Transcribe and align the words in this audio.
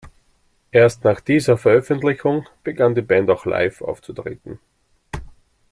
Erst 0.71 1.03
nach 1.03 1.19
dieser 1.21 1.59
Veröffentlichung 1.59 2.47
begann 2.63 2.95
die 2.95 3.03
Band 3.03 3.29
auch 3.29 3.45
live 3.45 3.83
aufzutreten. 3.83 4.57